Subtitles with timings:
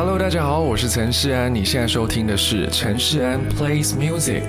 [0.00, 4.44] Hello，大家好，我是陈世安，你现在收听的是陈世安 Plays Music。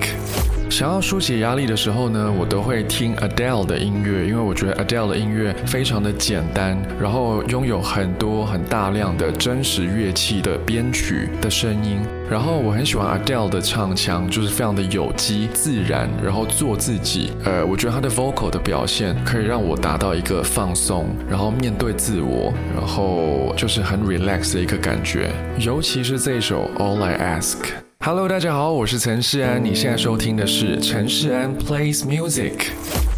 [0.70, 17.32] 想要疏解压力的时候呢，我都会听 Adele 的音乐，因为我觉得 Adele 的音乐非常的简单，然后拥有很多很大量的真实乐器的编曲的声音，然后我很喜欢 Adele 的唱腔，就是非常的有机自然，然后做自己。
[17.44, 27.89] 呃，我觉得她的 vocal 的表现可以让我达到一个放松，然后面对自我，然后就是很 relax 的一个感觉，尤其是这首 All I Ask。
[28.02, 32.54] Hello，大家好，我是陈世安，你现在收听的是陈世安 Plays Music。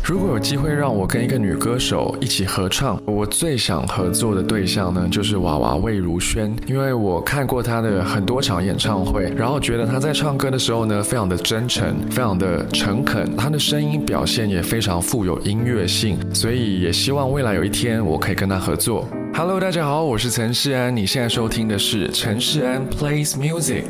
[0.05, 19.09] 如果有机会让我跟一个女歌手一起合唱，我最想合作的对象呢，就是娃娃魏如萱，因为我看过她的很多场演唱会，然后觉得她在唱歌的时候呢，非常的真诚，非常的诚恳，她的声音表现也非常富有音乐性，所以也希望未来有一天我可以跟她合作。
[19.35, 23.85] Hello，大家好，我是陈世安，你现在收听的是陈世安 Plays Music。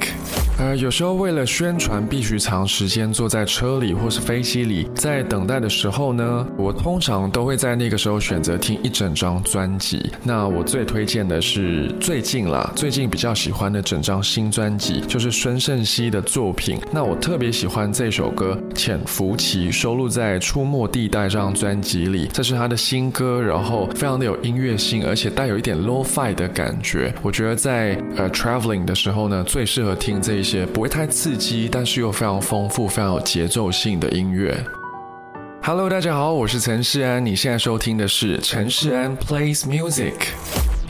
[0.59, 10.12] 呃，有时候为了宣传，必须长时间坐在车里或是飞机里，在等待的时候呢，我通常都会在那个时候选择听一整张专辑。
[10.23, 16.79] 那我最推荐的是最近啦，最近比较喜欢的整张新专辑，就是孙盛熙的作品。
[16.93, 22.29] 那我特别喜欢这首歌《潜伏期》，收录在《出没地带》这张专辑里。
[22.32, 27.13] 这是他的新歌，然后非常的有音乐性，而且带有一点 low-fi 的感觉。
[27.23, 34.57] 我觉得在呃 traveling 的时候呢，最适合听这一些不会太刺激，但是又非常丰富、非常有节奏性的音乐。
[35.63, 40.15] Hello，大家好，我是陈世安，你现在收听的是陈世安 Plays Music。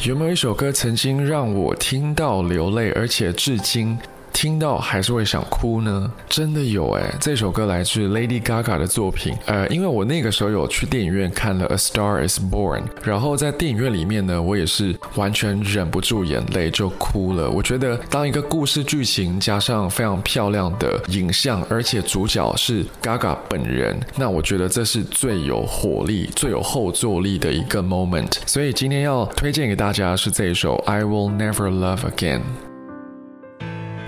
[0.05, 3.99] 有没有一首歌曾经让我听到流泪，而且至今？
[4.43, 6.12] 听到还是会想哭呢？
[6.29, 9.33] 真的有哎，这首歌来自 Lady Gaga 的作品。
[9.47, 17.49] 呃，因为我那个时候有去电影院看了《A Star Is Born》，然后在电影院里面呢，我也是完全忍不住眼泪就哭了。
[17.49, 28.39] 我觉得当一个故事剧情加上非常漂亮的影像，而且主角是 Gaga 本人，那我觉得这是最有火力、最有后坐力的一个 moment。
[28.45, 32.41] 所以今天要推荐给大家是这一首《I Will Never Love Again》。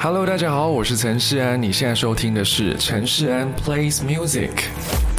[0.05, 4.51] Hello，大家好，我是陈世安，你现在收听的是陈世安 Plays Music。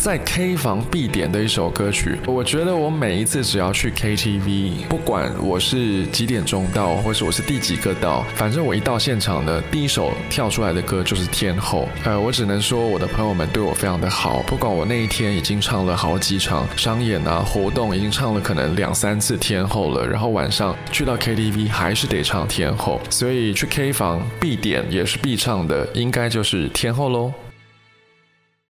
[0.05, 11.89] 在 K 房必点的一首歌曲，我觉得我每一次只要去 KTV，不管我是几点钟到，或是我是第几个到，反正我一到现场的第一首跳出来的歌就是《天后》。
[12.07, 27.33] 呃，我只能说我的朋友们对我非常的好，不管我那一天已经唱了好几场商演啊活动，已经唱了可能两三次《天后》了，然后晚上去到 KTV 还是得唱《天后》，所以去 K 房必点也是必唱的，应该就是《天后》喽。